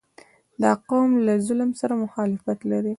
[0.61, 2.89] •دا قوم له ظلم سره مخالفت لري.